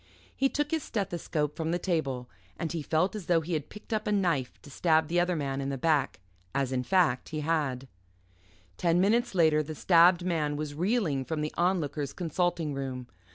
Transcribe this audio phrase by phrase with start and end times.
[0.35, 3.93] He took his stethoscope from the table, and he felt as though he had picked
[3.93, 6.19] up a knife to stab the other man in the back.
[6.55, 7.87] As, in fact, he had.
[8.77, 13.09] Ten minutes later, the stabbed man was reeling from the Onlooker's consulting room.